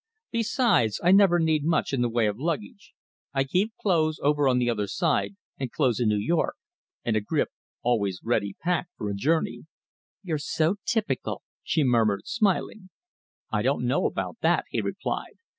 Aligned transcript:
Besides, 0.31 0.99
I 1.03 1.11
never 1.11 1.37
need 1.37 1.63
much 1.63 1.93
in 1.93 2.01
the 2.01 2.09
way 2.09 2.25
of 2.25 2.39
luggage. 2.39 2.95
I 3.35 3.43
keep 3.43 3.71
clothes 3.79 4.19
over 4.23 4.47
on 4.47 4.57
the 4.57 4.67
other 4.67 4.87
side 4.87 5.35
and 5.59 5.71
clothes 5.71 5.99
in 5.99 6.09
New 6.09 6.17
York, 6.17 6.55
and 7.05 7.15
a 7.15 7.21
grip 7.21 7.49
always 7.83 8.19
ready 8.23 8.55
packed 8.59 8.89
for 8.97 9.11
a 9.11 9.15
journey." 9.15 9.67
"You're 10.23 10.39
so 10.39 10.77
typical," 10.87 11.43
she 11.61 11.83
murmured, 11.83 12.23
smiling. 12.25 12.89
"I 13.51 13.61
don't 13.61 13.85
know 13.85 14.07
about 14.07 14.37
that," 14.41 14.65
he 14.71 14.81
replied. 14.81 15.35